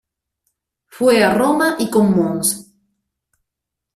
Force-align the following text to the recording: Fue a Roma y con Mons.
Fue 0.87 1.23
a 1.23 1.31
Roma 1.35 1.75
y 1.77 1.87
con 1.91 2.09
Mons. 2.15 2.73